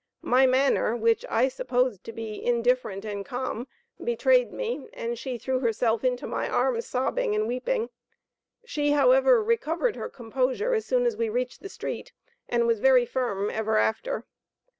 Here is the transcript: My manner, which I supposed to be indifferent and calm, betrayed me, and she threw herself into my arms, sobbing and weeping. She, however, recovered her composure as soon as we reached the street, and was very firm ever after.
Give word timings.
My 0.23 0.47
manner, 0.47 0.95
which 0.95 1.23
I 1.29 1.47
supposed 1.47 2.03
to 2.05 2.11
be 2.11 2.43
indifferent 2.43 3.05
and 3.05 3.23
calm, 3.23 3.67
betrayed 4.03 4.51
me, 4.51 4.89
and 4.93 5.15
she 5.15 5.37
threw 5.37 5.59
herself 5.59 6.03
into 6.03 6.25
my 6.25 6.49
arms, 6.49 6.87
sobbing 6.87 7.35
and 7.35 7.45
weeping. 7.47 7.91
She, 8.65 8.93
however, 8.93 9.43
recovered 9.43 9.95
her 9.97 10.09
composure 10.09 10.73
as 10.73 10.87
soon 10.87 11.05
as 11.05 11.15
we 11.15 11.29
reached 11.29 11.61
the 11.61 11.69
street, 11.69 12.13
and 12.49 12.65
was 12.65 12.79
very 12.79 13.05
firm 13.05 13.51
ever 13.51 13.77
after. 13.77 14.25